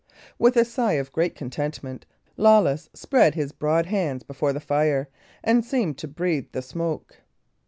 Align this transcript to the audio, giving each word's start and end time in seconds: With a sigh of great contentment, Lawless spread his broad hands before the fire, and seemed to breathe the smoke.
With 0.39 0.57
a 0.57 0.65
sigh 0.65 0.93
of 0.93 1.11
great 1.11 1.35
contentment, 1.35 2.07
Lawless 2.35 2.89
spread 2.91 3.35
his 3.35 3.51
broad 3.51 3.85
hands 3.85 4.23
before 4.23 4.51
the 4.51 4.59
fire, 4.59 5.07
and 5.43 5.63
seemed 5.63 5.99
to 5.99 6.07
breathe 6.07 6.47
the 6.53 6.63
smoke. 6.63 7.21